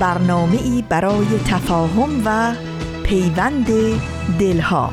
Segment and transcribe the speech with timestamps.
[0.00, 2.54] برنامه ای برای تفاهم و
[3.02, 3.66] پیوند
[4.38, 4.92] دلها.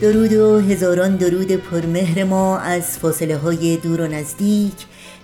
[0.00, 4.72] درود و هزاران درود پرمهر ما از فاصله های دور و نزدیک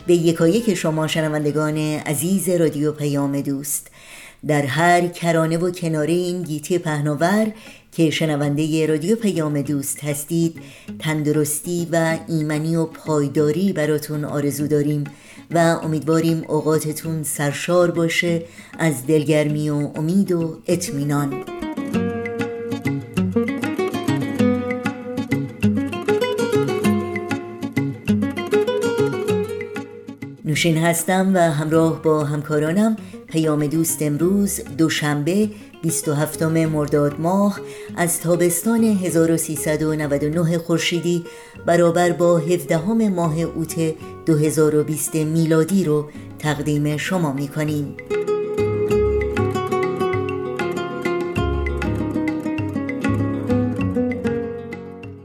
[0.07, 3.91] به یکایک شما شنوندگان عزیز رادیو پیام دوست.
[4.47, 7.47] در هر کرانه و کناره این گیتی پهناور
[7.99, 10.61] که شنونده رادیو پیام دوست هستید
[10.99, 15.05] تندرستی و ایمنی و پایداری براتون آرزو داریم
[15.51, 18.43] و امیدواریم اوقاتتون سرشار باشه
[18.79, 21.45] از دلگرمی و امید و اطمینان.
[30.45, 32.97] نوشین هستم و همراه با همکارانم
[33.29, 35.49] پیام دوست امروز دوشنبه
[35.83, 37.61] 27 مرداد ماه
[37.97, 41.25] از تابستان 1399 خورشیدی
[41.67, 43.95] برابر با 17 ماه اوت
[44.27, 47.97] 2020 میلادی رو تقدیم شما می کنیم.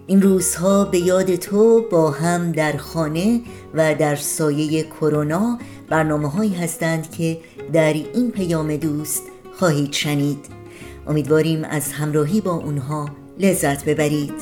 [0.08, 3.42] این روزها به یاد تو با هم در خانه
[3.74, 7.38] و در سایه کرونا برنامه هستند که
[7.74, 9.33] در این پیام دوست
[9.64, 10.46] خواهید شنید.
[11.08, 14.34] امیدواریم از همراهی با اونها لذت ببرید.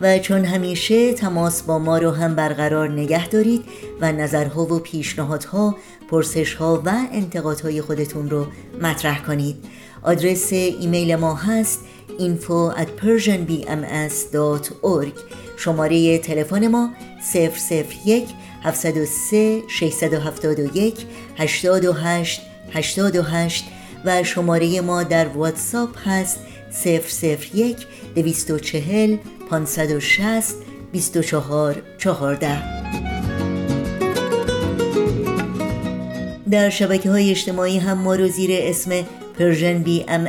[0.00, 3.64] و چون همیشه تماس با ما رو هم برقرار نگه دارید
[4.00, 5.76] و نظرها و پیشنهادها
[6.10, 8.46] پرسشها و انتقادهای خودتون رو
[8.82, 9.56] مطرح کنید.
[10.06, 11.80] آدرس ایمیل ما هست
[12.18, 15.20] info at persianbms.org
[15.56, 16.90] شماره تلفن ما
[17.34, 18.28] 001
[18.62, 21.06] 703 671
[21.38, 22.40] 828
[22.72, 23.64] 828
[24.04, 26.38] و شماره ما در واتساپ هست
[26.84, 27.76] 001
[28.14, 29.16] 240
[29.50, 30.54] 560
[30.92, 32.62] 24 14
[36.50, 39.04] در شبکه های اجتماعی هم ما رو زیر اسم
[39.38, 40.28] Persian BMS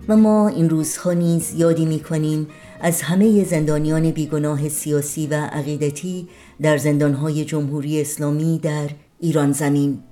[0.09, 2.49] و ما این روزها نیز یادی می کنیم
[2.81, 6.29] از همه زندانیان بیگناه سیاسی و عقیدتی
[6.63, 8.89] در زندانهای جمهوری اسلامی در
[9.21, 10.03] ایران زمین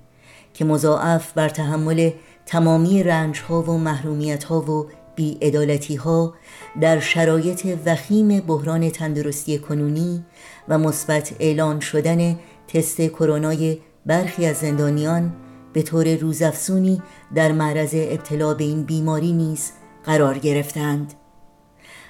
[0.54, 2.10] که مضاعف بر تحمل
[2.46, 6.34] تمامی رنجها و محرومیتها و بیعدالتی ها
[6.80, 10.24] در شرایط وخیم بحران تندرستی کنونی
[10.68, 12.38] و مثبت اعلان شدن
[12.68, 15.32] تست کرونای برخی از زندانیان
[15.72, 17.02] به طور روزافزونی
[17.34, 19.70] در معرض ابتلا به این بیماری نیز
[20.04, 21.14] قرار گرفتند.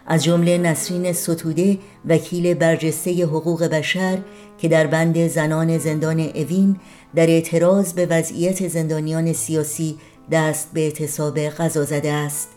[0.06, 4.18] از جمله نسرین ستوده وکیل برجسته حقوق بشر
[4.58, 6.76] که در بند زنان زندان اوین
[7.14, 9.98] در اعتراض به وضعیت زندانیان سیاسی
[10.30, 12.48] دست به اعتصاب غذا زده است.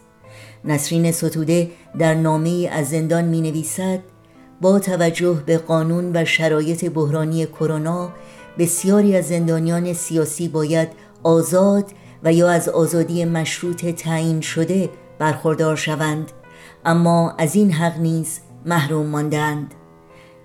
[0.66, 4.00] نسرین ستوده در نامه از زندان می نویسد
[4.62, 8.10] با توجه به قانون و شرایط بحرانی کرونا
[8.58, 10.90] بسیاری از زندانیان سیاسی باید
[11.24, 11.86] آزاد
[12.24, 16.32] و یا از آزادی مشروط تعیین شده برخوردار شوند
[16.86, 19.74] اما از این حق نیز محروم ماندند.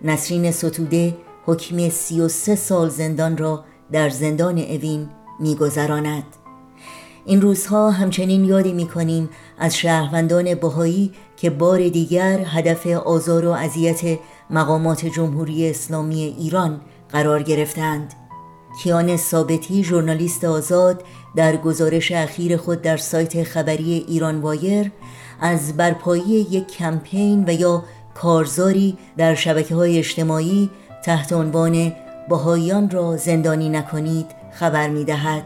[0.03, 1.17] نسرین ستوده
[1.47, 5.09] حکم 33 سال زندان را در زندان اوین
[5.41, 6.25] میگذراند.
[7.25, 14.19] این روزها همچنین یادی می‌کنیم از شهروندان بهایی که بار دیگر هدف آزار و اذیت
[14.51, 18.15] مقامات جمهوری اسلامی ایران قرار گرفتند.
[18.83, 21.05] کیان ثابتی ژورنالیست آزاد
[21.37, 24.93] در گزارش اخیر خود در سایت خبری ایران وایر
[25.40, 27.84] از برپایی یک کمپین و یا
[28.14, 30.70] کارزاری در شبکه های اجتماعی
[31.05, 31.93] تحت عنوان
[32.29, 35.44] بهاییان را زندانی نکنید خبر می دهد.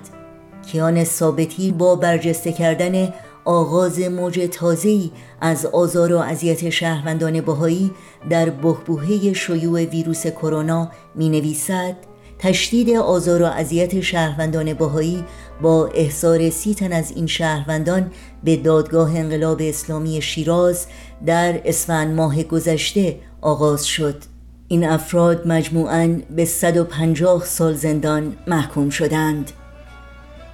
[0.73, 3.13] کیان ثابتی با برجسته کردن
[3.45, 5.11] آغاز موج تازه‌ای
[5.41, 7.91] از آزار و اذیت شهروندان بهایی
[8.31, 11.97] در بحبوحه شیوع ویروس کرونا می نویسد
[12.39, 15.25] تشدید آزار و اذیت شهروندان بهایی
[15.63, 18.11] با احضار سی تن از این شهروندان
[18.45, 20.87] به دادگاه انقلاب اسلامی شیراز
[21.27, 24.23] در اسفند ماه گذشته آغاز شد.
[24.69, 29.51] این افراد مجموعاً به 150 سال زندان محکوم شدند.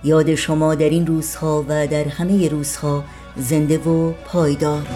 [0.04, 3.04] یاد شما در این روزها و در همه روزها
[3.36, 4.86] زنده و پایدار.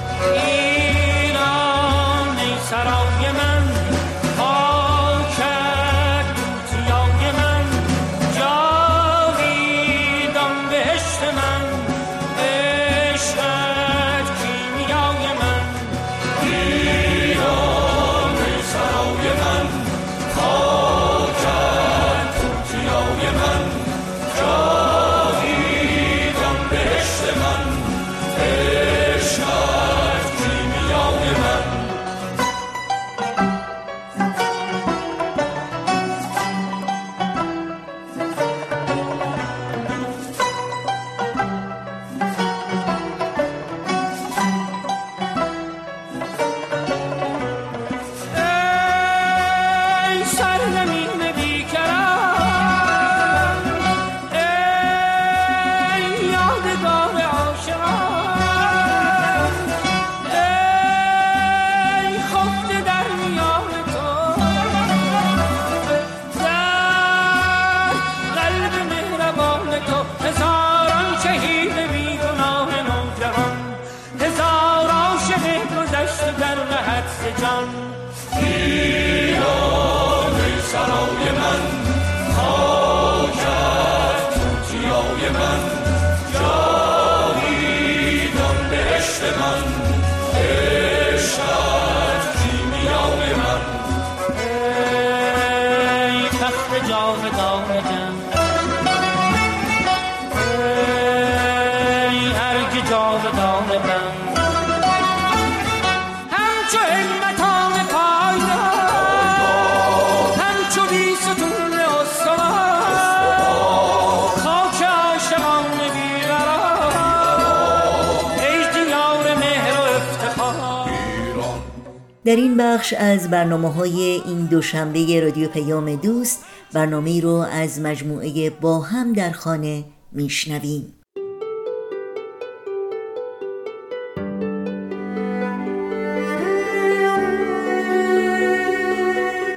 [122.37, 128.51] در این بخش از برنامه های این دوشنبه رادیو پیام دوست برنامه رو از مجموعه
[128.51, 130.95] با هم در خانه میشنویم.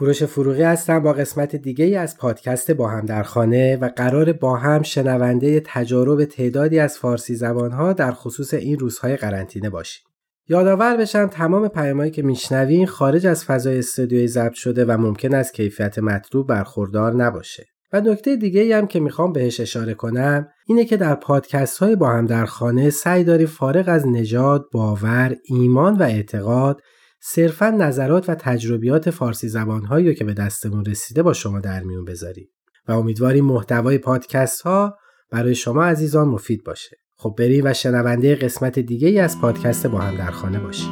[0.00, 4.32] کوروش فروغی هستم با قسمت دیگه ای از پادکست با هم در خانه و قرار
[4.32, 10.04] با هم شنونده تجارب تعدادی از فارسی زبانها در خصوص این روزهای قرنطینه باشیم.
[10.48, 15.54] یادآور بشم تمام پیامهایی که میشنوین خارج از فضای استودیوی ضبط شده و ممکن است
[15.54, 17.66] کیفیت مطلوب برخوردار نباشه.
[17.92, 21.96] و نکته دیگه ای هم که می‌خوام بهش اشاره کنم اینه که در پادکست های
[21.96, 26.80] با هم در خانه سعی داریم فارغ از نژاد، باور، ایمان و اعتقاد
[27.22, 32.48] صرفا نظرات و تجربیات فارسی زبانهایی که به دستمون رسیده با شما در میون بذاریم.
[32.88, 34.98] و امیدواریم محتوای پادکست ها
[35.30, 36.96] برای شما عزیزان مفید باشه.
[37.16, 40.90] خب بریم و شنونده قسمت دیگه ای از پادکست با هم در خانه باشیم.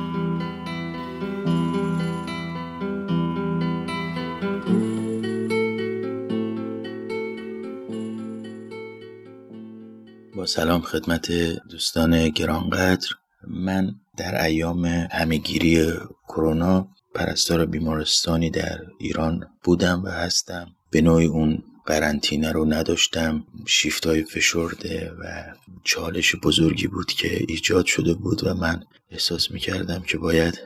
[10.37, 11.33] با سلام خدمت
[11.71, 13.09] دوستان گرانقدر.
[13.47, 15.93] من در ایام همهگیری
[16.29, 20.67] کرونا پرستار بیمارستانی در ایران بودم و هستم.
[20.91, 23.45] به نوعی اون قرنطینه رو نداشتم.
[23.67, 25.45] شیفت های فشرده و
[25.85, 30.59] چالش بزرگی بود که ایجاد شده بود و من احساس می کردم که باید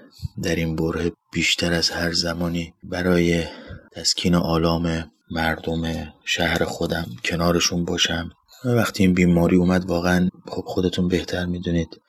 [0.43, 3.45] در این بره بیشتر از هر زمانی برای
[3.93, 8.31] تسکین آلام مردم شهر خودم کنارشون باشم.
[8.65, 12.01] وقتی این بیماری اومد واقعا خب خودتون بهتر می‌دونید.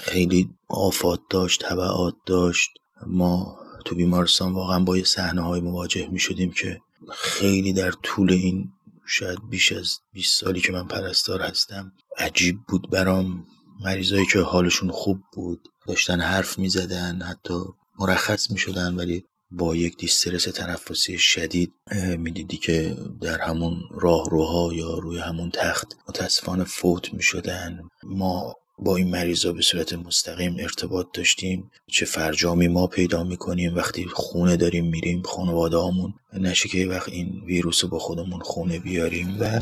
[0.00, 2.70] خیلی آفات داشت تبعات داشت.
[3.06, 6.80] ما تو بیمارستان واقعا با یه صحنه های مواجه می شدیم که
[7.12, 8.72] خیلی در طول این
[9.06, 13.46] شاید بیش از 20 سالی که من پرستار هستم عجیب بود برام.
[13.84, 17.54] مریضایی که حالشون خوب بود داشتن حرف می زدن حتی
[17.98, 21.72] مرخص می شدن ولی با یک دیسترس تنفسی شدید
[22.18, 28.96] می‌دیدی که در همون راهروها یا روی همون تخت متاسفانه فوت می شدن ما با
[28.96, 31.70] این مریضا به صورت مستقیم ارتباط داشتیم.
[31.86, 37.42] چه فرجامی ما پیدا می‌کنیم وقتی خونه داریم میریم خانواده همون نشه که وقت این
[37.46, 39.60] ویروس رو با خودمون خونه بیاریم و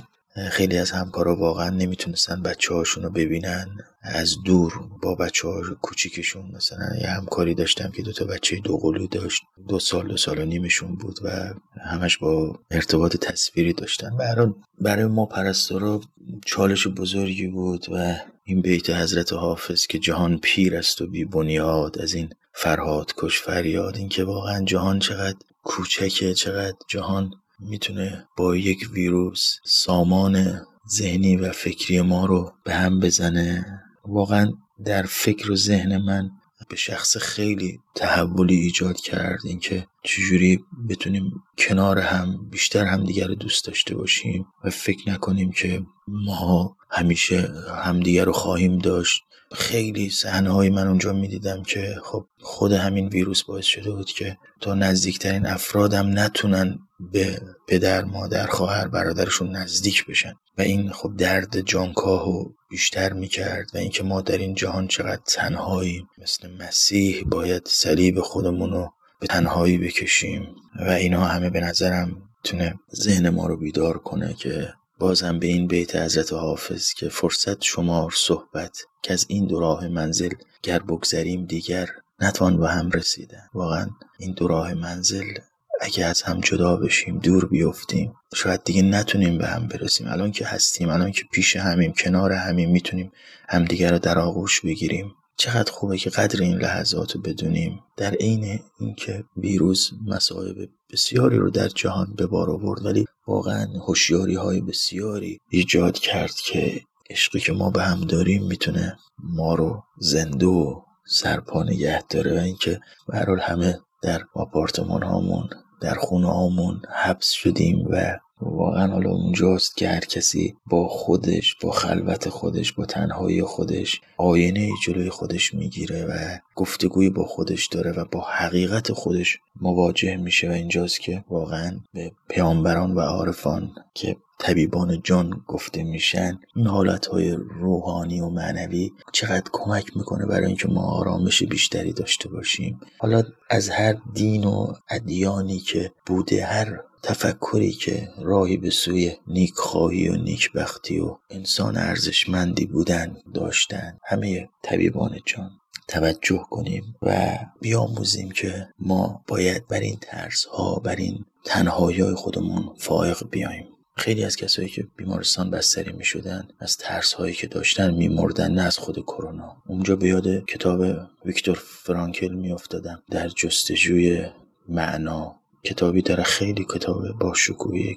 [0.51, 3.67] خیلی از همکارا واقعا نمی‌تونستن بچه هاشون رو ببینن.
[4.03, 9.07] از دور با بچه ها کوچیکشون مثلا یه همکاری داشتم که دوتا بچه دو قلو
[9.07, 9.43] داشت.
[9.69, 14.17] دو سال دو سال و نیمشون بود و همش با ارتباط تصویری داشتن.
[14.17, 14.49] برای,
[14.81, 16.01] برای ما پرستارا
[16.47, 18.17] چالش بزرگی بود و
[18.51, 23.41] این بیت حضرت حافظ که جهان پیر است و بی بنیاد از این فرهاد کش
[23.41, 27.31] فریاد این که واقعا جهان چقدر کوچکه چقدر جهان
[27.61, 30.61] می‌تونه با یک ویروس سامان
[30.97, 33.81] ذهنی و فکری ما رو به هم بزنه.
[34.05, 34.53] واقعا
[34.85, 36.31] در فکر و ذهن من
[36.71, 39.41] به شخص خیلی تحولی ایجاد کرد.
[39.45, 45.83] اینکه چجوری بتونیم کنار هم بیشتر همدیگر رو دوست داشته باشیم و فکر نکنیم که
[46.09, 47.53] ما همیشه
[47.85, 49.23] همدیگر رو خواهیم داشت.
[49.53, 54.37] خیلی صحنه های من اونجا می‌دیدم که خب خود همین ویروس باعث شده بود که
[54.61, 56.79] تا نزدیکترین افرادم نتونن
[57.13, 60.33] به پدر مادر خواهر برادرشون نزدیک بشن.
[60.59, 66.07] و این خب درد جانکاهو بیشتر می‌کرد و اینکه ما در این جهان چقدر تنهایی
[66.19, 68.91] مثل مسیح باید صلیب خودمون رو
[69.21, 70.47] به تنهایی بکشیم.
[70.87, 75.67] و اینا همه به نظرم تونه ذهن ما رو بیدار کنه که بازم به این
[75.67, 80.31] بیت حضرت حافظ که فرصت شمار صحبت که از این دو راه منزل
[80.63, 81.89] گر بگذریم دیگر
[82.21, 83.43] نتوان به هم رسیدن.
[83.55, 83.87] واقعا
[84.19, 85.35] این دو راه منزل
[85.81, 90.09] اگه از هم جدا بشیم دور بیفتیم شاید دیگه نتونیم به هم برسیم.
[90.09, 93.13] الان که هستیم الان که پیش همیم کنار همیم می‌تونیم
[93.49, 95.15] همدیگر رو در آغوش بگیریم.
[95.37, 97.81] چقدر خوبه که قدر این لحظات رو بدونیم.
[97.97, 100.57] در عین اینکه ویروس مصائب
[100.93, 106.81] بسیاری رو در جهان به بار آورد ولی واقعا هوشیاری های بسیاری ایجاد کرد که
[107.11, 112.43] عشقی که ما به هم داریم می‌تونه ما رو زنده و سرپا نگه داره و
[112.43, 115.49] اینکه به همه در آپارتمان هامون
[115.81, 121.71] در خونه هامون حبس شدیم و واقعا حالا اونجاست که هر کسی با خودش با
[121.71, 128.05] خلوت خودش با تنهایی خودش آینه جلوی خودش می‌گیره و گفتگوی با خودش داره و
[128.05, 135.01] با حقیقت خودش مواجه میشه و اینجاست که واقعا به پیامبران و عارفان که طبیبان
[135.05, 141.43] جان گفته میشن این حالتهای روحانی و معنوی چقدر کمک می‌کنه برای اینکه ما آرامش
[141.43, 142.81] بیشتری داشته باشیم.
[142.99, 150.09] حالا از هر دین و ادیانی که بوده هر تفکری که راهی به سوی نیکخواهی
[150.09, 155.60] و نیکبختی و انسان ارزشمندی بودن داشتن همه طبیبان جان.
[155.91, 162.75] توجه کنیم و بیاموزیم که ما باید بر این ترس ها بر این تنهایی خودمون
[162.79, 163.67] فائق بیایم.
[163.97, 168.51] خیلی از کسایی که بیمارستان بستری می شدن از ترس هایی که داشتن می مردن
[168.51, 169.57] نه از خود کرونا.
[169.67, 170.81] اونجا به یاد کتاب
[171.25, 174.27] ویکتور فرانکل می افتادم در جستجوی
[174.69, 175.37] معنا.
[175.65, 177.33] کتابی داره خیلی کتاب با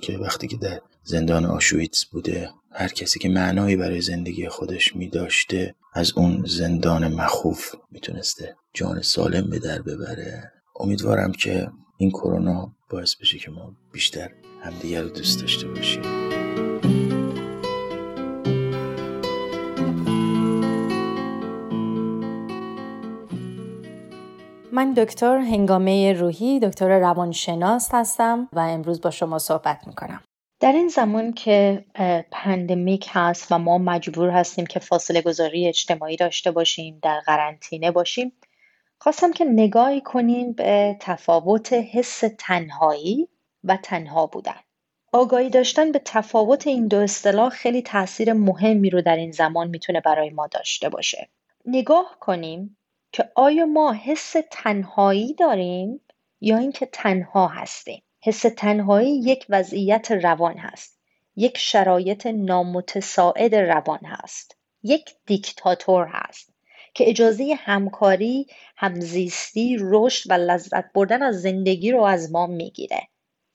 [0.01, 5.09] که وقتی که در زندان آشویتس بوده هر کسی که معنایی برای زندگی خودش می
[5.09, 10.51] داشته از اون زندان مخوف می‌تونسته جان سالم به در ببره.
[10.79, 14.29] امیدوارم که این کرونا باعث بشه که ما بیشتر
[14.63, 16.01] همدیگر رو دوست داشته باشیم.
[24.71, 30.21] من دکتر هنگامه روحی دکتر روانشناس هستم و امروز با شما صحبت می‌کنم.
[30.63, 31.85] در این زمان که
[32.31, 38.33] پندمیک هست و ما مجبور هستیم که فاصله گذاری اجتماعی داشته باشیم در قرنطینه باشیم
[38.97, 43.27] خواستم که نگاهی کنیم به تفاوت حس تنهایی
[43.63, 44.59] و تنها بودن.
[45.11, 50.01] آگاهی داشتن به تفاوت این دو اصطلاح خیلی تاثیر مهمی رو در این زمان می‌تونه
[50.01, 51.29] برای ما داشته باشه.
[51.65, 52.77] نگاه کنیم
[53.11, 56.01] که آیا ما حس تنهایی داریم
[56.41, 58.03] یا اینکه تنها هستیم.
[58.25, 60.99] حس تنهایی یک وضعیت روان هست
[61.35, 66.53] یک شرایط نامتساعد روان هست یک دیکتاتور هست
[66.93, 73.07] که اجازه همکاری، همزیستی، رشد و لذت بردن از زندگی رو از ما می‌گیره.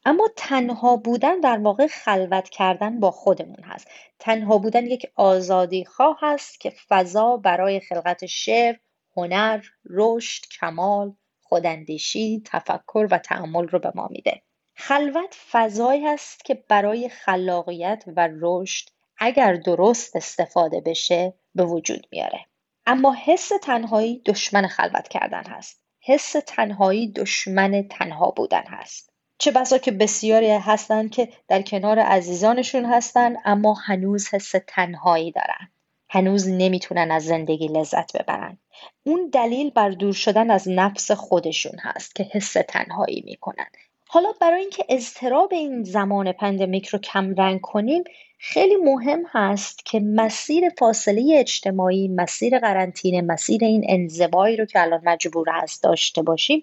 [0.04, 3.88] اما تنها بودن در واقع خلوت کردن با خودمون هست.
[4.18, 8.76] تنها بودن یک آزادی خواه هست که فضا برای خلقت شعر،
[9.16, 9.60] هنر،
[9.90, 14.42] رشد، کمال، خوداندیشی، تفکر و تعمل رو به ما میده.
[14.80, 22.40] خلوت فضایی هست که برای خلاقیت و رشد اگر درست استفاده بشه به وجود میاره.
[22.86, 25.82] اما حس تنهایی دشمن خلوت کردن هست.
[26.00, 29.12] حس تنهایی دشمن تنها بودن هست.
[29.38, 35.68] چه بسا که بسیاری هستند که در کنار عزیزانشون هستند اما هنوز حس تنهایی دارن.
[36.10, 38.58] هنوز نمی‌تونن از زندگی لذت ببرن.
[39.06, 43.66] اون دلیل بر دور شدن از نفس خودشون هست که حس تنهایی می‌کنن.
[44.10, 48.04] حالا برای اینکه اضطراب این زمان پندمیک رو کم رنگ کنیم
[48.38, 55.00] خیلی مهم هست که مسیر فاصله اجتماعی مسیر قرنطینه مسیر این انزوایی رو که الان
[55.04, 56.60] مجبور هست داشته باشیم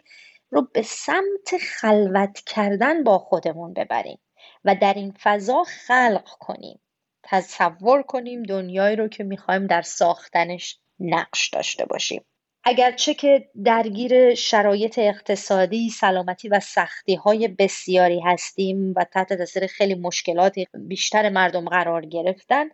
[0.50, 4.20] رو به سمت خلوت کردن با خودمون ببریم
[4.66, 6.80] و در این فضا خلق کنیم
[7.24, 12.26] تصور کنیم دنیایی رو که می‌خوایم در ساختنش نقش داشته باشیم.
[12.68, 19.96] اگرچه که درگیر شرایط اقتصادی، سلامتی و سختی های بسیاری هستیم و تحت تاثیر خیلی
[19.96, 22.66] مشکلات بیشتر مردم قرار گرفتن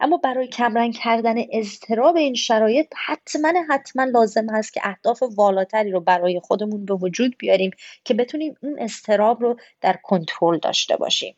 [0.00, 6.00] اما برای کمرنگ کردن اضطراب این شرایط حتما حتما لازم هست که اهداف والاتری رو
[6.00, 7.70] برای خودمون به وجود بیاریم
[8.04, 11.36] که بتونیم اون اضطراب رو در کنترل داشته باشیم.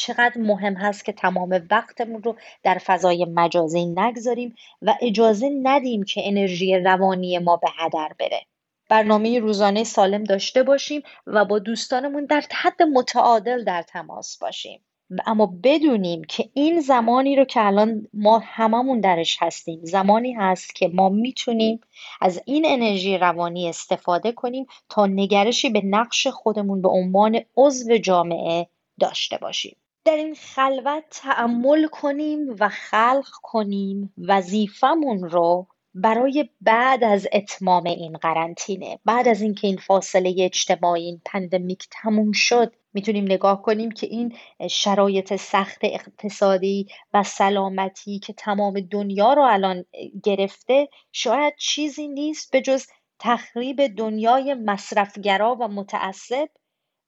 [0.00, 6.22] چقدر مهم هست که تمام وقتمون رو در فضای مجازی نگذاریم و اجازه ندیم که
[6.24, 8.40] انرژی روانی ما به هدر بره.
[8.88, 14.80] برنامه روزانه سالم داشته باشیم و با دوستانمون در حد متعادل در تماس باشیم.
[15.26, 20.88] اما بدونیم که این زمانی رو که الان ما هممون درش هستیم زمانی هست که
[20.88, 21.80] ما می‌تونیم
[22.20, 28.66] از این انرژی روانی استفاده کنیم تا نگرشی به نقش خودمون به عنوان عضو جامعه
[29.00, 29.79] داشته باشیم.
[30.04, 38.12] در این خلوت تعمل کنیم و خلق کنیم وظیفمون رو برای بعد از اتمام این
[38.12, 38.98] قرنطینه.
[39.04, 44.36] بعد از اینکه این فاصله اجتماعی این پندمیک تموم شد می‌تونیم نگاه کنیم که این
[44.70, 49.84] شرایط سخت اقتصادی و سلامتی که تمام دنیا رو الان
[50.22, 52.86] گرفته شاید چیزی نیست به جز
[53.18, 56.48] تخریب دنیای مصرفگرا و متعصب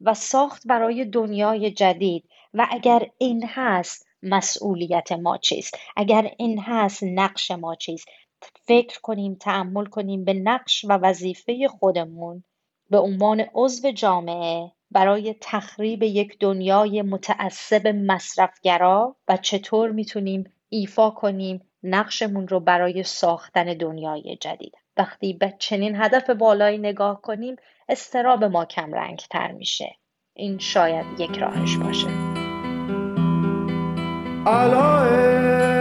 [0.01, 2.25] و ساخت برای دنیای جدید.
[2.55, 8.09] و اگر این هست مسئولیت ما چیست؟ اگر این هست نقش ما چیست؟
[8.67, 12.45] فکر کنیم تعمل کنیم به نقش و وظیفه خودمون
[12.91, 21.61] به عنوان عضو جامعه برای تخریب یک دنیای متعصب مصرفگرا و چطور می‌تونیم ایفا کنیم
[21.83, 24.73] نقشمون رو برای ساختن دنیای جدید.
[24.97, 27.57] وقتی به چنین هدف بالایی نگاه کنیم
[27.89, 29.97] استراب ما کم رنگ تر میشه.
[30.35, 32.42] این شاید یک راهش باشه.
[34.45, 35.72] aloe.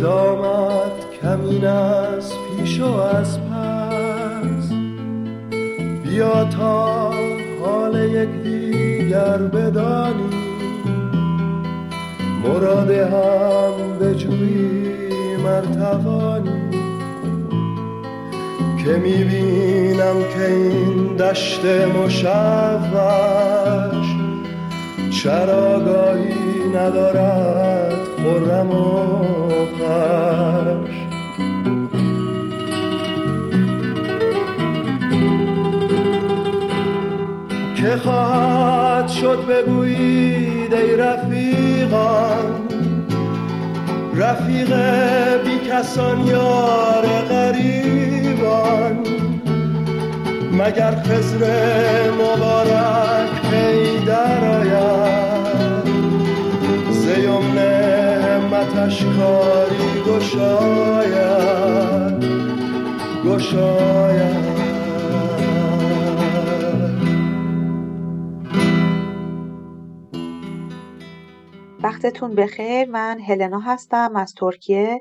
[0.00, 4.72] دامت کمین از پیش و از پس.
[6.04, 7.10] بیا تا
[7.60, 10.46] حال یک دیگر بدانی.
[12.44, 16.70] مراد هم بجوییم مرتوانی
[18.84, 22.26] که می‌بینم که این دشت مشوش
[25.22, 26.35] چراگاهی
[26.76, 29.16] ندارد خرم و
[37.76, 42.66] که خواهد شد بگویید ای رفیقان
[44.16, 44.74] رفیق
[45.44, 48.98] بی کسان یار غریبان.
[50.52, 51.42] مگر خزر
[52.10, 54.65] مبارک پی در آید
[57.16, 61.56] زیمن همتش کاری گشاید
[63.24, 64.46] گشاید.
[71.82, 72.90] وقتتون بخیر.
[72.90, 75.00] من هلنا هستم از ترکیه.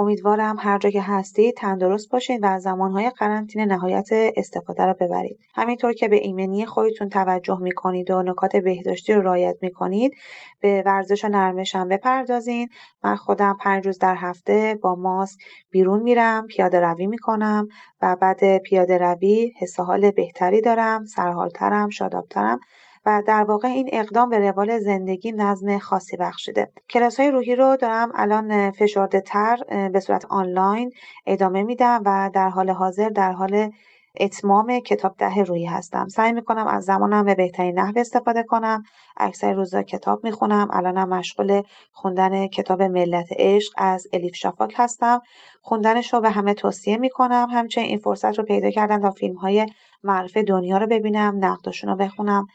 [0.00, 5.38] امیدوارم هر جا که هستید تندرست باشین و از زمانهای قرنطینه نهایت استفاده رو ببرید.
[5.54, 10.12] همینطور که به ایمنی خودتون توجه می‌کنید و نکات بهداشتی رو رعایت می‌کنید
[10.60, 12.68] به ورزش و هم بپردازین.
[13.04, 17.68] من خودم پنج روز در هفته با ماسک بیرون میرم پیاده روی می‌کنم
[18.02, 22.60] و بعد پیاده روی حس حال بهتری دارم سرحالترم شادابترم.
[23.06, 27.76] و در واقع این اقدام به روال زندگی نظم خاصی بخشیده کلاس های روحی رو
[27.76, 29.56] دارم الان فشرده تر
[29.92, 30.92] به صورت آنلاین
[31.26, 33.70] ادامه میدم و در حال حاضر در حال
[34.20, 36.08] اتمام کتاب ده روحی هستم.
[36.08, 38.82] سعی می‌کنم از زمانم به بهترین نحو استفاده کنم.
[39.16, 40.68] اکثر روزا کتاب می‌خونم.
[40.72, 45.20] الانم مشغول خوندن کتاب ملت عشق از الیف شافاک هستم.
[45.62, 47.48] خوندنش رو به همه توصیه می‌کنم.
[47.50, 49.66] همچنین این فرصت رو پیدا کردم تا فیلم های
[50.02, 52.46] معرف دنیا رو ببینم نقدشون رو بخونم.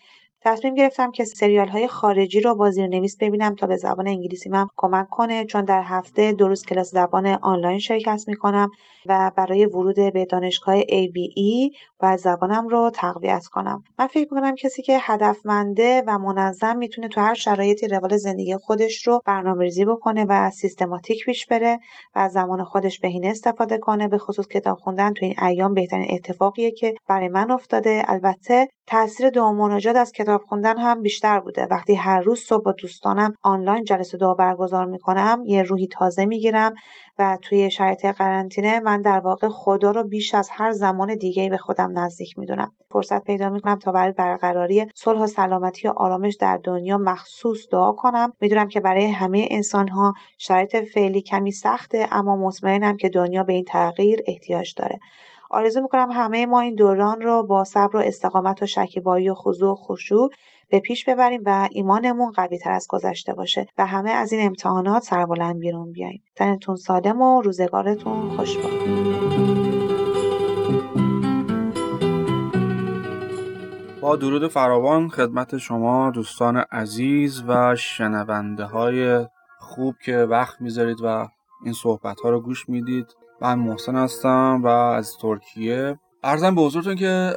[0.45, 4.67] تصمیم گرفتم که سریال های خارجی رو با زیرنویس ببینم تا به زبان انگلیسی من
[4.77, 8.69] کمک کنه چون در هفته دو روز کلاس زبان آنلاین شرکت می‌کنم
[9.05, 13.83] و برای ورود به دانشگاه ABE باید زبانم رو تقویت کنم.
[13.99, 19.07] من فکر می‌کنم کسی که هدفمنده و منظم می‌تونه تو هر شرایطی روال زندگی خودش
[19.07, 21.79] رو برنامه ریزی بکنه و سیستماتیک پیش بره
[22.15, 26.07] و از زمان خودش بهینه استفاده کنه به خصوص کتاب خوندن تو این ایام بهترین
[26.09, 28.03] اتفاقیه که برای من افتاده.
[28.07, 31.67] البته تاثیر دعا مناجات از کتاب خوندن هم بیشتر بوده.
[31.71, 36.73] وقتی هر روز صبح با دوستانم آنلاین جلسه دعا برگزار می‌کنم یه روحی تازه می‌گیرم
[37.19, 41.57] و توی شرایط قرنطینه من در واقع خدا رو بیش از هر زمان دیگه به
[41.57, 42.71] خودم نزدیک می‌دونم.
[42.91, 47.91] فرصت پیدا می‌کنم تا برای برقراری صلح و سلامتی و آرامش در دنیا مخصوص دعا
[47.91, 48.33] کنم.
[48.41, 53.53] می‌دونم که برای همه انسان ها شرایط فعلی کمی سخته اما مطمئنم که دنیا به
[53.53, 54.99] این تغییر احتیاج داره.
[55.49, 59.71] آرزو می‌کنم همه ما این دوران رو با صبر و استقامت و شکیبایی و خضوع
[59.71, 60.29] و خشوع
[60.69, 63.67] به پیش ببریم و ایمانمون قوی تر از گذشته باشه.
[63.77, 66.23] و همه از این امتحانات سربلند بیرون بیاییم.
[66.35, 68.71] تنتون سالم و روزگارتون خوش باد.
[74.01, 79.25] با درود فراوان خدمت شما دوستان عزیز و شنونده های
[79.59, 81.27] خوب که وقت می‌ذارید و
[81.63, 83.05] این صحبت ها رو گوش می‌دید.
[83.41, 85.99] من محسن هستم و از ترکیه.
[86.23, 87.33] ارزم به حضورتون که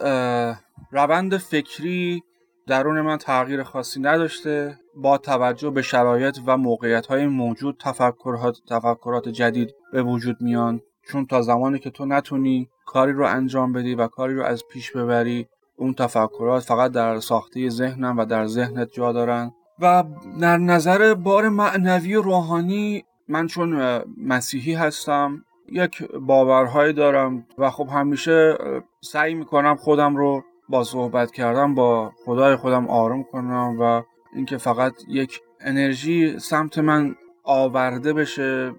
[0.90, 2.22] روند فکری
[2.66, 4.78] درون من تغییر خاصی نداشته.
[4.96, 10.80] با توجه به شرایط و موقعیت های موجود تفکرات, تفکرات جدید به وجود میان.
[11.08, 14.92] چون تا زمانی که تو نتونی کاری رو انجام بدی و کاری رو از پیش
[14.92, 19.52] ببری اون تفکرات فقط در ساخته ذهنم و در ذهنت جا دارن.
[19.80, 20.04] و
[20.40, 27.88] در نظر بار معنوی و روحانی من چون مسیحی هستم یک باورهایی دارم و خب
[27.92, 28.58] همیشه
[29.00, 34.02] سعی می‌کنم خودم رو با صحبت کردم با خدای خودم آروم کنم و
[34.34, 38.72] اینکه فقط یک انرژی سمت من آورده بشه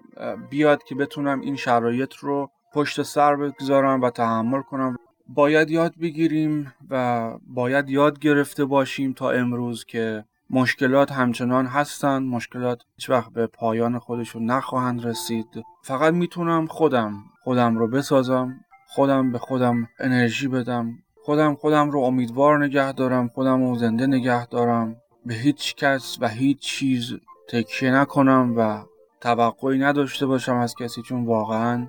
[0.50, 4.96] بیاد که بتونم این شرایط رو پشت سر بگذارم و تحمل کنم.
[5.28, 12.22] باید یاد بگیریم و باید یاد گرفته باشیم تا امروز که مشکلات همچنان هستند.
[12.22, 15.46] مشکلات هیچ وقت به پایان خودشون نخواهند رسید.
[15.82, 18.60] فقط می‌تونم خودم خودم رو بسازم.
[18.86, 20.92] خودم به خودم انرژی بدم.
[21.24, 23.28] خودم خودم رو امیدوار نگه دارم.
[23.28, 24.96] خودم رو زنده نگه دارم.
[25.26, 27.12] به هیچ کس و هیچ چیز
[27.48, 28.84] تکیه نکنم و
[29.20, 31.86] توقعی نداشته باشم از کسی چون واقعا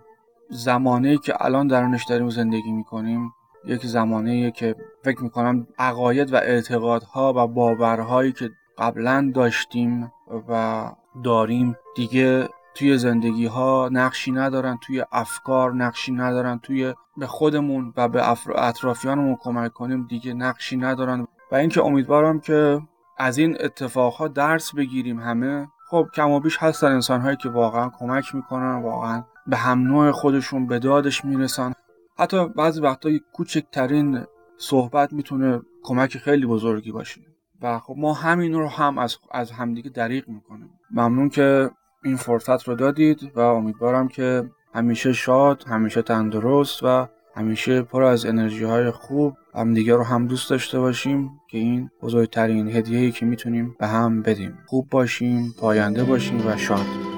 [0.50, 3.32] زمانه که الان درونش داریم زندگی می‌کنیم
[3.65, 10.12] یک زمانه که فکر می‌کنم عقاید و اعتقادها و باورهایی که قبلا داشتیم
[10.50, 10.84] و
[11.24, 18.08] داریم دیگه توی زندگی ها نقشی ندارن توی افکار نقشی ندارن توی به خودمون و
[18.08, 21.28] به اطرافیانمون کمک کنیم دیگه نقشی ندارن.
[21.52, 22.82] و اینکه امیدوارم که
[23.17, 25.67] از این اتفاقها درس بگیریم همه.
[25.89, 30.12] خب کم و بیش هستن انسان هایی که واقعا کمک می‌کنن واقعا به هم نوع
[30.12, 31.74] خودشون به دادش می‌رسن.
[32.17, 34.24] حتی بعضی وقتا کوچکترین
[34.58, 37.21] صحبت می‌تونه کمک خیلی بزرگی باشه.
[37.62, 40.69] و خب ما همین رو هم از, از همدیگه دریغ می‌کنیم.
[40.91, 41.71] ممنون که
[42.04, 48.26] این فرصت رو دادید و امیدوارم که همیشه شاد همیشه تندرست و همیشه پر از
[48.26, 53.76] انرژی های خوب همدیگه رو هم دوست داشته باشیم که این بزرگترین هدیه‌ای که می‌تونیم
[53.80, 54.58] به هم بدیم.
[54.65, 57.11] خوب باشیم پاینده باشیم و شاد.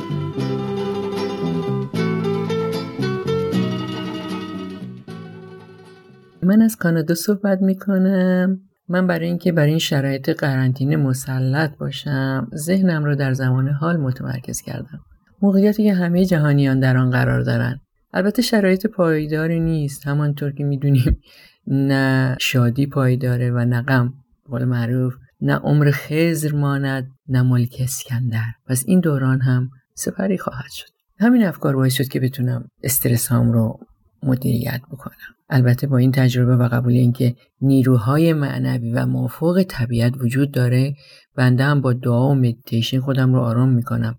[6.43, 8.59] من از کانادا صحبت می‌کنم.
[8.89, 14.61] من برای اینکه برای این شرایط قرنطینه مسلط باشم ذهنم رو در زمان حال متمرکز
[14.61, 14.99] کردم.
[15.41, 17.81] موقعیتی که همه جهانیان در آن قرار دارند
[18.13, 20.07] البته شرایط پایداری نیست.
[20.07, 21.21] همانطور که می‌دونیم
[21.67, 24.13] نه شادی پایداره و نه غم.
[24.49, 28.51] قول معروف نه عمر خزر ماند نه ملک اسکندر.
[28.67, 30.89] پس این دوران هم سپری خواهد شد.
[31.19, 33.79] همین افکار باعث شد که بتونم استرس هم رو
[34.23, 35.15] مدیریت بکنم.
[35.53, 40.95] البته با این تجربه و قبول اینکه نیروهای معنوی و موافق طبیعت وجود داره
[41.35, 44.15] بنده هم با دعا و مدیتیشن خودم رو آرام می‌کنم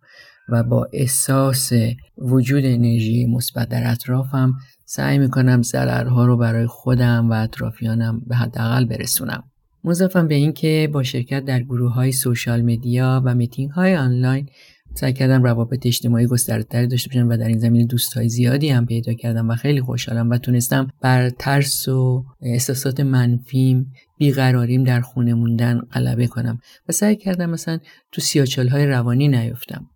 [0.48, 1.72] و با احساس
[2.18, 4.52] وجود انرژی مثبت در اطرافم
[4.84, 9.44] سعی می‌کنم ضررها رو برای خودم و اطرافیانم به حداقل برسونم.
[9.84, 14.48] مضافم به اینکه با شرکت در گروه های social media و میتینگ های آنلاین
[14.94, 19.14] سعی کردم روابط اجتماعی گستردهتری داشته باشم و در این زمینه دوستهای زیادی هم پیدا
[19.14, 25.78] کردم و خیلی خوشحالم و تونستم بر ترس و احساسات منفیم بیقراریم در خونه موندن
[25.78, 27.78] غلبه کنم و سعی کردم مثلا
[28.12, 29.86] تو سیاچال های روانی نیفتم.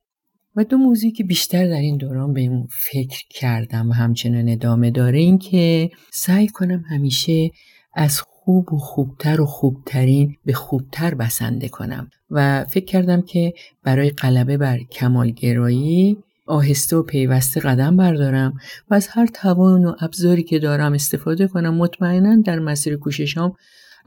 [0.56, 4.90] و دو موضوعی که بیشتر در این دوران به اون فکر کردم و همچنان ادامه
[4.90, 7.50] داره این که سعی کنم همیشه
[7.94, 12.10] از خوب و خوبتر و خوبترین به خوبتر بسنده کنم.
[12.30, 18.54] و فکر کردم که برای غلبه بر کمالگرایی آهسته و پیوسته قدم بردارم
[18.90, 23.52] و از هر توان و ابزاری که دارم استفاده کنم مطمئنا در مسیر کوششام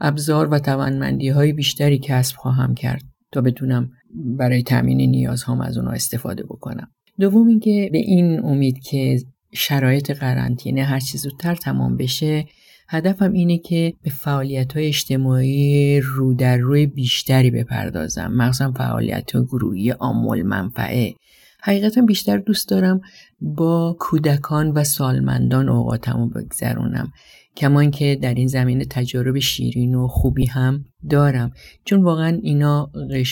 [0.00, 3.02] ابزار و توانمندی های بیشتری کسب خواهم کرد
[3.32, 6.90] تا بتونم برای تامین نیازهام از اونها استفاده بکنم.
[7.20, 9.18] دوم اینکه به این امید که
[9.52, 12.46] شرایط قرنطینه هر چیز زودتر تمام بشه
[12.88, 18.32] هدفم اینه که به فعالیت های اجتماعی رو در روی بیشتری بپردازم.
[18.36, 21.14] مخصوصا فعالیت های گروهی آمول منفعه.
[21.62, 23.00] حقیقتا بیشتر دوست دارم
[23.40, 27.12] با کودکان و سالمندان اوقاتمو بگذرونم.
[27.56, 31.50] کمان که در این زمینه تجارب شیرین و خوبی هم دارم.
[31.84, 32.90] چون واقعا اینا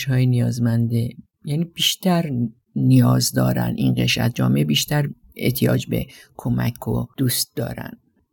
[0.08, 1.08] های نیازمنده.
[1.44, 2.30] یعنی بیشتر
[2.76, 3.74] نیاز دارن.
[3.76, 7.90] این قشر جامعه بیشتر احتیاج به کمک و دوست دارن.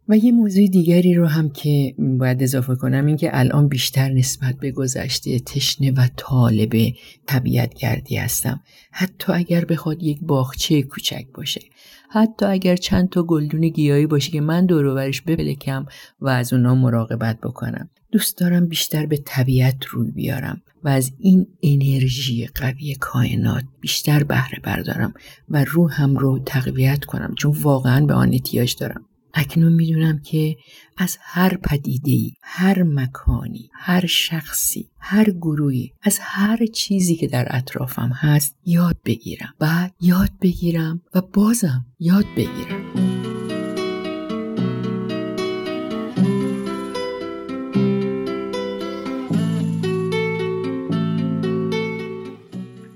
[0.09, 4.55] و یه موضوع دیگری رو هم که باید اضافه کنم این که الان بیشتر نسبت
[4.59, 6.93] به گذشته تشنه و طالب
[7.25, 8.61] طبیعت گردی هستم.
[8.91, 11.61] حتی اگر بخواد یک باغچه کوچک باشه.
[12.09, 15.85] حتی اگر چند تا گلدون گیاهی باشه که من دوروبرش ببلکم
[16.21, 17.89] و از اونا مراقبت بکنم.
[18.11, 24.59] دوست دارم بیشتر به طبیعت روی بیارم و از این انرژی قوی کائنات بیشتر بهره
[24.63, 25.13] بردارم
[25.49, 27.35] و روحم رو تقویت کنم.
[27.37, 29.05] چون واقعا به آن احتیاج دارم.
[29.39, 30.55] اکنون می‌دونم که
[30.97, 38.11] از هر پدیدهی، هر مکانی، هر شخصی، هر گروهی، از هر چیزی که در اطرافم
[38.15, 39.53] هست یاد بگیرم.
[39.59, 42.83] بعد یاد بگیرم و بازم یاد بگیرم.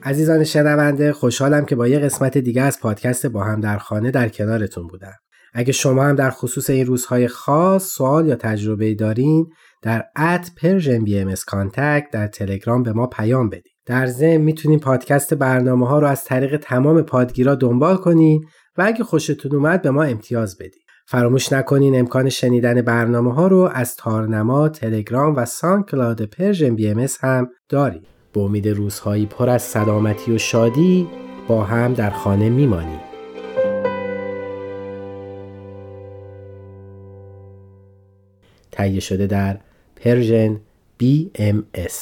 [0.04, 4.30] عزیزان شنونده خوشحالم که با یه قسمت دیگه از پادکست با هم در خانه در
[4.30, 5.14] کنارتون بودم.
[5.54, 9.46] اگه شما هم در خصوص این روزهای خاص سوال یا تجربه دارین
[9.82, 11.34] در at Persian BMS
[12.12, 13.72] در تلگرام به ما پیام بدید.
[13.86, 18.46] در ضمن می‌تونین پادکست برنامه ها رو از طریق تمام پادگیرا دنبال کنین
[18.78, 20.82] و اگه خوشتون اومد به ما امتیاز بدید.
[21.08, 27.50] فراموش نکنین امکان شنیدن برنامه ها رو از تارنما، تلگرام و SoundCloud Persian BMS هم
[27.70, 28.08] دارید.
[28.34, 31.08] به امید روزهایی پر از سلامتی و شادی
[31.48, 33.11] با هم در خانه میمانیم.
[38.82, 39.58] تهیه شده در
[39.96, 40.60] پرژن
[41.04, 41.94] BMS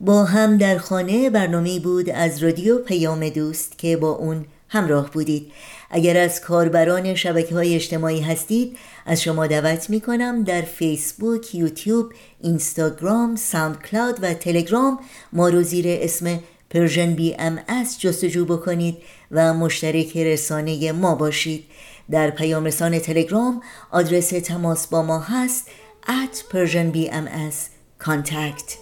[0.00, 5.52] با هم در خانه برنامه بود از رادیو پیام دوست که با اون همراه بودید.
[5.90, 12.12] اگر از کاربران شبکه های اجتماعی هستید از شما دعوت می کنم در فیسبوک، یوتیوب،
[12.40, 14.98] اینستاگرام، SoundCloud و تلگرام
[15.32, 16.40] ما رو زیر اسم
[16.70, 18.96] Persian BMS جستجو بکنید
[19.30, 21.64] و مشترک رسانه ما باشید.
[22.10, 25.68] در پیام رسان تلگرام آدرس تماس با ما هست
[26.06, 27.56] at Persian BMS
[27.98, 28.78] contact.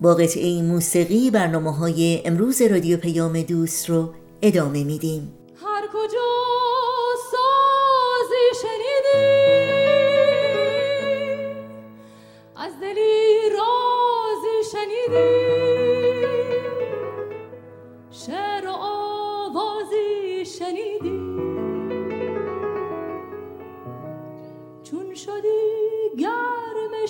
[0.00, 5.32] با قطعه موسیقی برنامه های امروز رادیو پیام دوست رو ادامه میدیم.
[5.64, 6.30] هر کجا
[7.30, 9.24] سازی شنیدی
[12.56, 15.63] از دلی رازی شنیدی.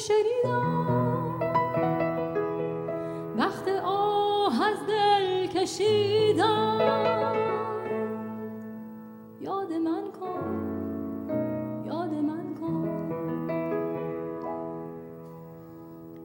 [0.08, 1.40] شنیدم
[3.38, 6.78] وقت آه از دل کشیدم
[9.40, 10.44] یاد من کن
[11.86, 12.84] یاد من کن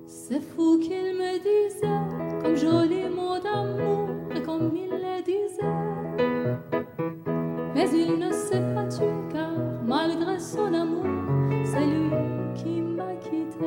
[0.05, 2.03] C'est fou qu'il me disait,
[2.41, 5.77] comme joli mot d'amour et comme il le disait.
[7.75, 9.57] Mais il ne s'est pas tué car
[9.93, 11.07] malgré son amour,
[13.59, 13.65] هر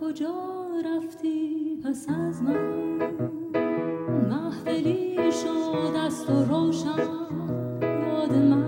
[0.00, 0.34] کجا
[0.84, 3.00] رفتی پس از من
[4.30, 6.98] محفلی شد از تو روشن
[7.80, 8.67] یاد من.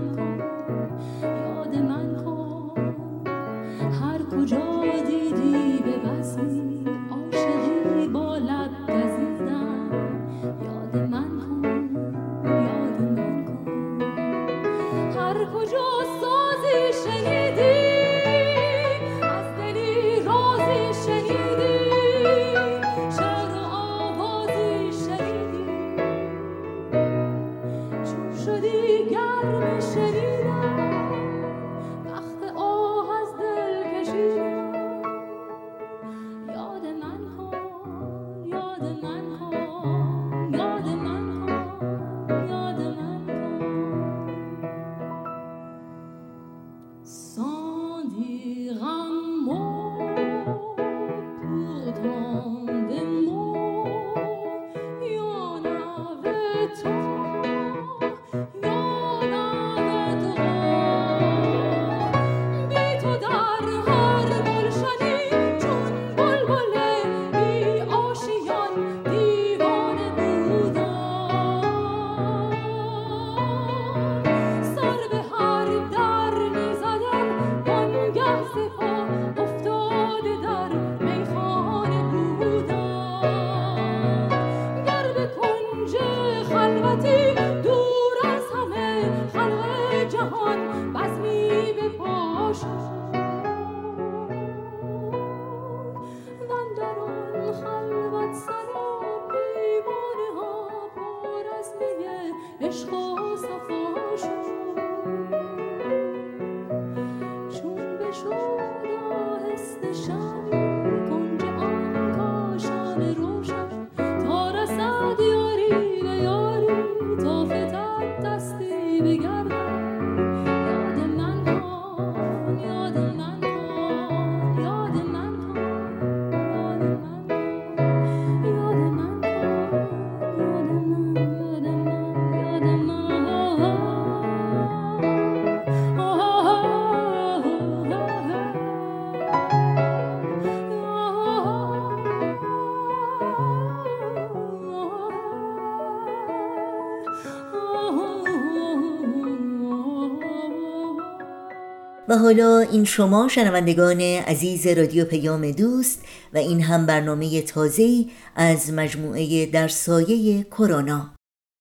[152.10, 156.02] و حالا این شما شنوندگان عزیز رادیو پیام دوست
[156.34, 158.04] و این هم برنامه تازه
[158.36, 161.10] از مجموعه در سایه کرونا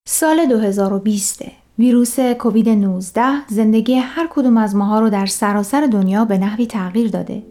[0.08, 1.42] سال 2020
[1.80, 7.10] ویروس کووید 19 زندگی هر کدوم از ماها رو در سراسر دنیا به نحوی تغییر
[7.10, 7.44] داده.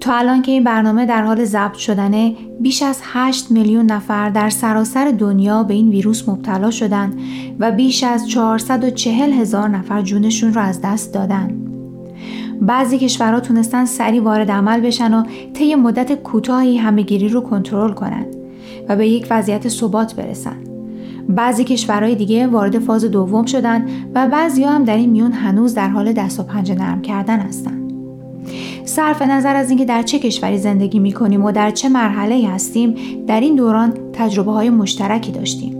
[0.00, 4.50] تا الان که این برنامه در حال ضبط شدنه بیش از 8 میلیون نفر در
[4.50, 7.18] سراسر دنیا به این ویروس مبتلا شدن
[7.58, 11.69] و بیش از 440 هزار نفر جونشون رو از دست دادن.
[12.60, 15.22] بعضی کشورها تونستن سریع وارد عمل بشن و
[15.54, 18.26] طی مدت کوتاهی همهگیری رو کنترل کنن
[18.88, 20.56] و به یک وضعیت ثبات برسن.
[21.28, 25.88] بعضی کشورهای دیگه وارد فاز دوم شدن و بعضی هم در این میون هنوز در
[25.88, 27.80] حال دست و پنجه نرم کردن هستن.
[28.84, 32.94] صرف نظر از اینکه در چه کشوری زندگی می کنیم و در چه مرحله هستیم
[33.26, 35.79] در این دوران تجربه های مشترکی داشتیم.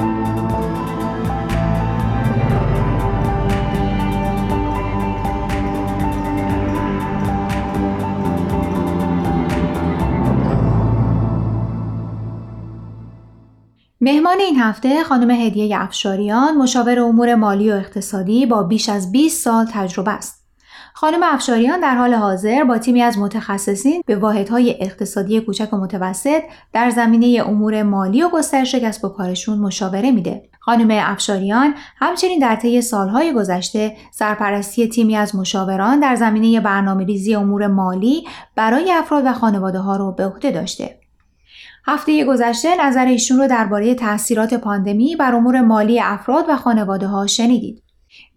[14.03, 19.43] مهمان این هفته خانم هدیه افشاریان مشاور امور مالی و اقتصادی با بیش از 20
[19.43, 20.45] سال تجربه است.
[20.93, 26.41] خانم افشاریان در حال حاضر با تیمی از متخصصین به واحدهای اقتصادی کوچک و متوسط
[26.73, 30.49] در زمینه امور مالی و گسترش کسب و کارشون مشاوره میده.
[30.59, 37.67] خانم افشاریان همچنین در طی سالهای گذشته سرپرستی تیمی از مشاوران در زمینه برنامه‌ریزی امور
[37.67, 41.00] مالی برای افراد و خانواده ها رو به عهده داشته.
[41.85, 47.27] هفته گذشته نظر ایشون رو درباره تاثیرات پاندمی بر امور مالی افراد و خانواده ها
[47.27, 47.83] شنیدید.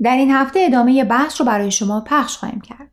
[0.02, 2.90] در این هفته ادامه بحث رو برای شما پخش خواهیم کرد.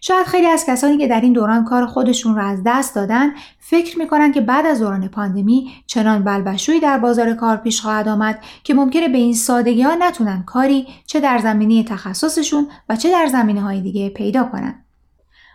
[0.00, 3.98] شاید خیلی از کسانی که در این دوران کار خودشون را از دست دادن فکر
[3.98, 8.74] می‌کنن که بعد از دوران پاندمی چنان بلبشویی در بازار کار پیش خواهد آمد که
[8.74, 13.60] ممکنه به این سادگی ها نتونن کاری چه در زمینه تخصصشون و چه در زمینه
[13.60, 14.81] های دیگه پیدا کنن.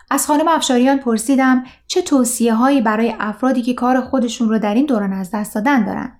[0.10, 4.86] از خانم افشاریان پرسیدم چه توصیه هایی برای افرادی که کار خودشون رو در این
[4.86, 6.20] دوران از دست دادن دارن.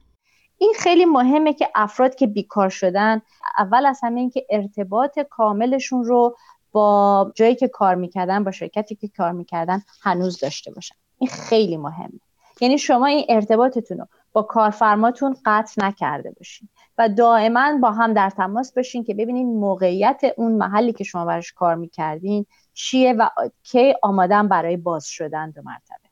[0.58, 3.22] این خیلی مهمه که افراد که بیکار شدن
[3.58, 6.38] اول از همه این که ارتباط کاملشون رو
[6.72, 11.78] با جایی که کار می‌کردن با شرکتی که کار می‌کردن هنوز داشته باشن این خیلی
[11.78, 12.20] مهمه
[12.62, 18.30] یعنی شما این ارتباطتون رو با کارفرماتون قطع نکرده باشین و دائما با هم در
[18.30, 22.46] تماس باشین که ببینین موقعیت اون محلی که شما براش کار می‌کردین
[22.78, 23.30] چیه و
[23.64, 26.10] کی آمادن برای باز شدن دو مرتبه.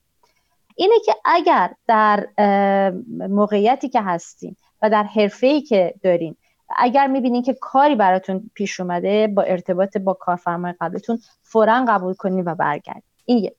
[0.76, 2.28] اینه که اگر در
[3.30, 6.36] موقعیتی که هستین و در حرفه که دارین
[6.78, 12.44] اگر می‌بینین که کاری براتون پیش اومده با ارتباط با کارفرمای قبلتون فورا قبول کنین
[12.46, 13.04] و برگردین.
[13.26, 13.54] این یک.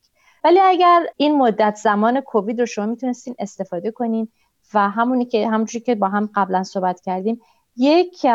[0.44, 4.28] ولی اگر این مدت زمان کووید رو شما می‌تونستین استفاده کنین
[4.74, 7.40] و همونی که همونجوری که با هم قبلا صحبت کردیم
[7.76, 8.26] یک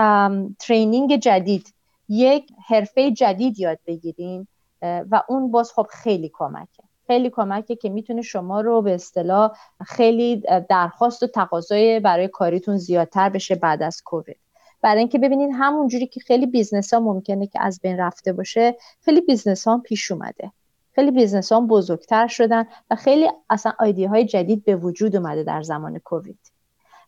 [0.59, 1.74] ترینینگ جدید
[2.09, 4.47] یک حرفه جدید یاد بگیرین
[4.82, 6.84] و اون باز خب خیلی کمکه.
[7.07, 9.51] خیلی کمکه که می‌تونه شما رو به اصطلاح
[9.86, 14.39] خیلی درخواست و تقاضای برای کاریتون زیادتر بشه بعد از کووید.
[14.82, 18.75] برای اینکه ببینین همون جوری که خیلی business ها ممکنه که از بین رفته باشه
[19.01, 20.51] خیلی business ها پیش اومده.
[20.95, 25.61] خیلی business ها بزرگتر شدن و خیلی اصلا idea های جدید به وجود اومده در
[25.61, 26.51] زمان کووید.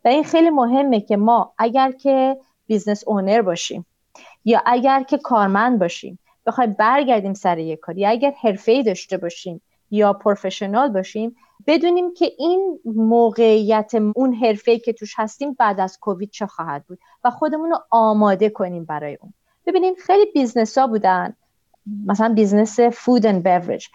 [0.06, 2.38] و این خیلی مهمه که ما اگر که
[2.68, 3.86] business owner باشیم
[4.46, 7.98] یا اگر که کارمند باشیم بخوایم برگردیم سر یک کار.
[7.98, 11.36] یا اگر حرفه‌ای داشته باشیم یا professional باشیم
[11.68, 17.00] بدونیم که این موقعیت اون حرفه‌ای که توش هستیم بعد از کووید چه خواهد بود
[17.24, 19.34] و خودمون رو آماده کنیم برای اون.
[19.66, 21.36] ببینید خیلی business ها بودن.
[22.06, 23.88] مثلا business food and beverage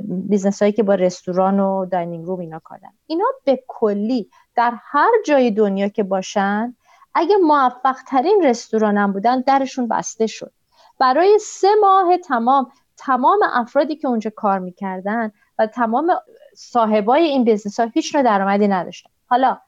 [0.00, 5.10] business هایی که با رستوران و dining room اینا کارن اینا به کلی در هر
[5.26, 6.76] جای دنیا که باشن
[7.14, 10.52] اگه موفق ترین رستوران هم بودن درشون بسته شد.
[10.98, 16.12] برای سه ماه تمام تمام افرادی که اونجا کار می‌کردن و تمام
[16.56, 19.10] صاحبای این business ها هیچ نوع درآمدی نداشتن.
[19.26, 19.58] حالا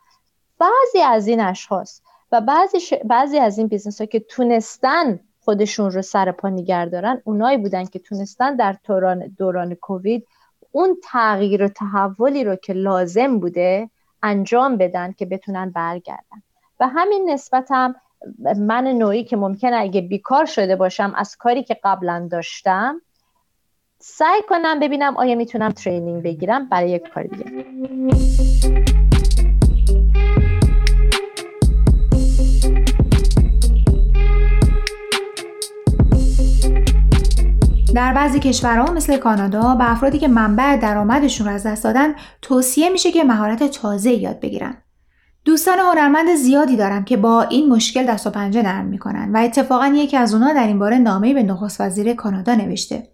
[0.58, 2.00] بعضی از این اشخاص
[2.32, 7.22] و بعضی, بعضی از این business ها که تونستن خودشون رو سر پا نگه دارن
[7.24, 10.26] اونایی بودن که تونستن در دوران, دوران کووید
[10.72, 13.90] اون تغییر و تحولی رو که لازم بوده
[14.22, 16.42] انجام بدن که بتونن برگردن.
[16.80, 17.94] و همین نسبت هم
[18.58, 23.00] من نوعی که ممکنه اگه بیکار شده باشم از کاری که قبلا داشتم
[23.98, 27.64] سعی کنم ببینم آیا می‌تونم ترینینگ بگیرم برای یک کار دیگه
[37.94, 42.90] در بعضی کشورها مثل کانادا به افرادی که منبع درآمدشون رو از دست دادن توصیه
[42.90, 44.82] میشه که مهارت تازه یاد بگیرن.
[45.48, 49.86] دوستان هنرمند زیادی دارم که با این مشکل دست و پنجه نرم می‌کنن و اتفاقا
[49.86, 53.08] یکی از اونا در این باره نامه‌ای به نخست وزیر کانادا نوشته.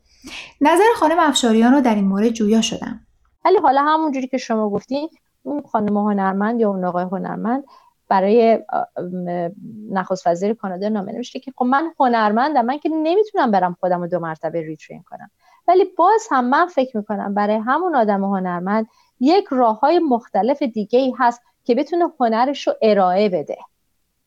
[0.61, 3.01] نظر خانم افشاریان رو در این مورد جویا شدم.
[3.45, 5.09] ولی حالا همونجوری که شما گفتین
[5.43, 7.65] اون خانم هنرمند یا اون آقای هنرمند
[8.09, 8.59] برای
[9.91, 14.07] نخست وزیر کانادا نامه نوشته که خب من هنرمندم من که نمی‌تونم برم خودم رو
[14.07, 15.31] دو مرتبه ریترین کنم
[15.69, 18.87] ولی باز هم من فکر می‌کنم برای همون آدم هنرمند
[19.21, 23.59] یک راه های مختلف دیگه ای هست که بتونه هنرش رو ارائه بده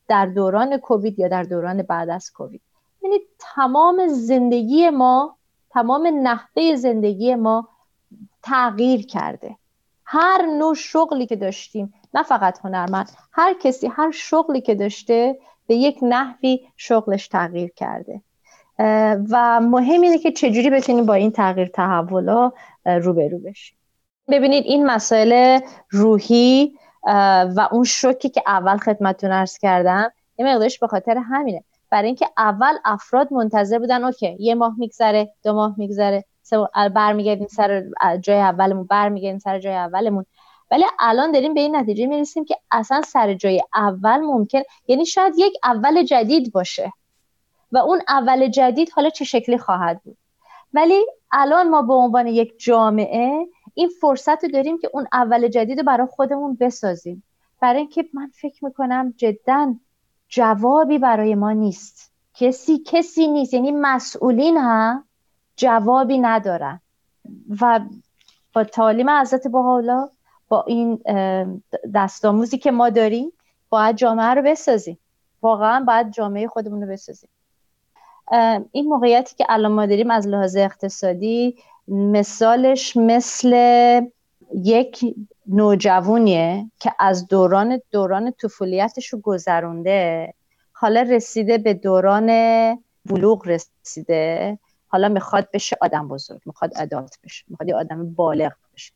[0.08, 2.62] در دوران کووید یا در دوران بعد از کووید.
[3.04, 5.38] یعنی تمام زندگی ما
[5.70, 7.70] تمام نحوه زندگی ما
[8.44, 9.56] تغییر کرده.
[10.06, 15.76] هر نوع شغلی که داشتیم نه فقط هنرمند هر کسی هر شغلی که داشته به
[15.76, 18.22] یک نحوی شغلش تغییر کرده.
[19.30, 22.52] و مهم اینه که چجوری بتونیم با این تغییر تحولا
[22.86, 23.78] روبرو بشیم.
[24.28, 25.60] ببینید این مسائل
[25.90, 26.74] روحی
[27.56, 31.64] و اون شوکی که اول خدمتتون ارز کردم یه مقدارش به خاطر همینه.
[31.90, 36.26] برای اینکه اول افراد منتظر بودن اوکی یه ماه میگذره دو ماه میگذره
[36.96, 37.84] برمیگردیم سر
[38.22, 40.26] جای اولمون برمیگردیم سر جای اولمون.
[40.72, 45.34] ولی الان داریم به این نتیجه می‌رسیم که اصلا سر جای اول ممکن یعنی شاید
[45.38, 46.92] یک اول جدید باشه
[47.72, 50.18] و اون اول جدید حالا چه شکلی خواهد بود.
[50.74, 53.48] ولی الان ما به عنوان یک جامعه
[53.78, 57.24] این فرصت رو داریم که اون اول جدید رو برای خودمون بسازیم.
[57.62, 59.76] برای اینکه من فکر می‌کنم جدا
[60.30, 62.12] جوابی برای ما نیست.
[62.34, 63.54] کسی کسی نیست.
[63.54, 65.04] یعنی مسئولین هم
[65.56, 66.82] جوابی ندارن.
[67.62, 67.80] و
[68.54, 70.10] با تعالیم حضرت حالا
[70.48, 71.04] با این
[71.94, 73.32] دستاموزی که ما داریم
[73.70, 74.98] باید جامعه رو بسازیم.
[75.42, 77.30] واقعا باید جامعه خودمون رو بسازیم.
[78.72, 81.58] این موقعیتی که الان ما داریم از لحاظ اقتصادی
[81.88, 83.52] مثالش مثل
[84.56, 85.16] یک
[85.48, 90.34] نوجوانیه که از دوران دوران طفولیتش رو گذرونده.
[90.74, 92.28] حالا رسیده به دوران
[93.06, 94.60] بلوغ رسیده.
[94.88, 98.94] حالا می‌خواد بشه آدم بزرگ می‌خواد ادالت بشه می‌خواد یه آدم بالغ بشه.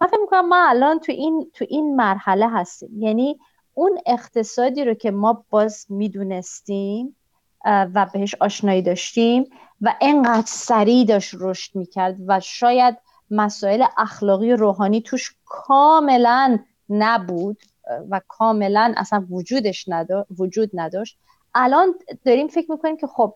[0.00, 3.02] من فکر می‌کنم ما الان تو این تو این مرحله هستیم.
[3.02, 3.38] یعنی
[3.74, 7.16] اون اقتصادی رو که ما باز می‌دونستیم
[7.64, 9.44] و بهش آشنایی داشتیم
[9.82, 12.96] و انقدر سریع داشت رشد می‌کرد و شاید
[13.30, 16.58] مسائل اخلاقی و روحانی توش کاملا
[16.90, 17.62] نبود
[18.10, 19.88] و کاملا اصلا وجودش
[20.38, 21.18] وجود نداشت.
[21.54, 23.34] الان داریم فکر می‌کنیم که خب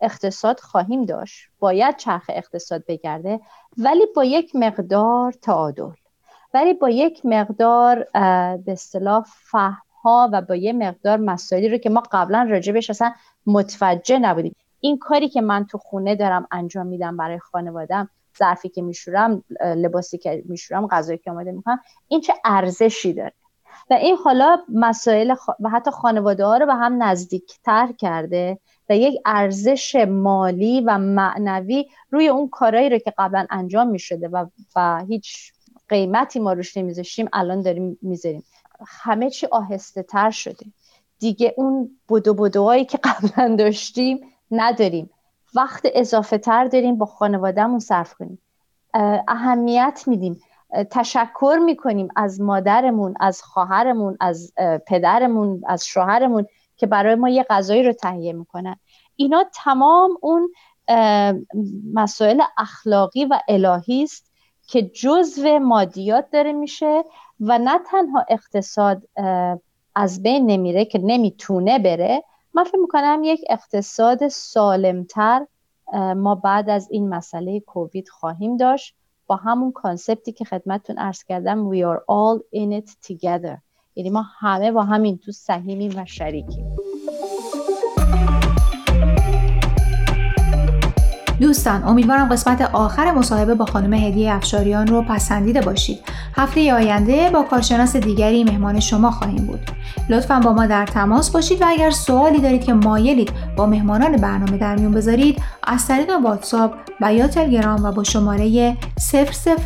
[0.00, 1.48] اقتصاد خواهیم داشت.
[1.58, 3.40] باید چرخ اقتصاد بگرده
[3.78, 5.90] ولی با یک مقدار تعادل.
[6.54, 8.06] ولی با یک مقدار
[8.56, 13.12] به اصطلاح فهم ها و با یه مقدار مسائلی رو که ما قبلا راجبش اصلا
[13.46, 14.56] متوجه نبودیم.
[14.84, 20.18] این کاری که من تو خونه دارم انجام میدم برای خانوادم ظرفی که میشورم لباسی
[20.18, 23.32] که میشورم غذایی که آماده می‌کنم این چه ارزشی داره؟
[23.90, 28.58] و این حالا مسائل و حتی خانواده ها رو به هم نزدیکتر کرده
[28.90, 34.46] و یک ارزش مالی و معنوی روی اون کارایی رو که قبلا انجام می‌شده و,
[34.76, 35.52] و هیچ
[35.88, 38.44] قیمتی ما روش نمیذاشتیم الان داریم می‌ذاریم.
[38.86, 40.66] همه چی آهسته تر شده.
[41.18, 45.10] دیگه اون بدو بدوهایی که قبلا داشتیم نداریم.
[45.54, 48.38] وقت اضافه تر داریم با خانوادهمون صرف کنیم.
[49.28, 50.40] اهمیت میدیم.
[50.90, 54.52] تشکر می‌کنیم از مادرمون از خواهرمون از
[54.86, 56.46] پدرمون از شوهرمون
[56.76, 58.76] که برای ما یه غذایی رو تهیه می‌کنن.
[59.16, 60.52] اینا تمام اون
[61.94, 64.32] مسائل اخلاقی و الهی است
[64.66, 67.04] که جزو مادیات داره میشه
[67.40, 69.02] و نه تنها اقتصاد
[69.94, 72.22] از بین نمیره که نمی‌تونه بره
[72.54, 75.46] من فکر می‌کنم یک اقتصاد سالمتر
[76.16, 78.94] ما بعد از این مسئله کووید خواهیم داشت
[79.26, 83.58] با همون کانسپتی که خدمتتون ارز کردم we are all in it together.
[83.94, 86.76] یعنی ما همه با همین تو سهیمیم و شریکیم.
[91.40, 95.98] دوستان امیدوارم قسمت آخر مصاحبه با خانم هدیه افشاریان رو پسندیده باشید.
[96.36, 99.60] هفته آینده با کارشناس دیگری مهمان شما خواهیم بود.
[100.08, 104.58] لطفا با ما در تماس باشید و اگر سوالی دارید که مایلید با مهمانان برنامه
[104.58, 108.76] در میون بذارید از طریق واتساپ و یا تلگرام و با شماره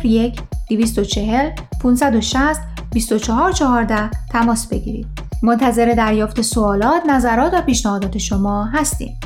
[0.03, 1.49] 001 240
[1.83, 2.61] 560
[2.91, 5.07] 2414 تماس بگیرید.
[5.43, 9.19] منتظر دریافت سوالات، نظرات و پیشنهادات شما هستیم.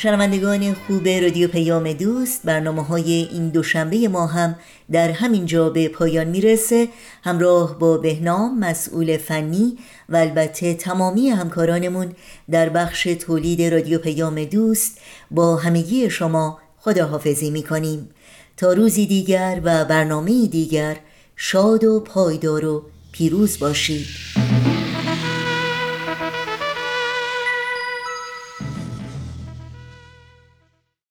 [0.00, 4.56] شنوندگان خوب رادیو پیام دوست برنامه های این دوشنبه ما هم
[4.90, 6.88] در همین جا به پایان می‌رسه.
[7.24, 9.78] همراه با بهنام مسئول فنی
[10.08, 12.12] و البته تمامی همکارانمون
[12.50, 14.98] در بخش تولید رادیو پیام دوست
[15.30, 18.08] با همگی شما خداحافظی می کنیم
[18.56, 20.96] تا روزی دیگر و برنامه دیگر
[21.36, 22.82] شاد و پایدار و
[23.12, 24.47] پیروز باشید.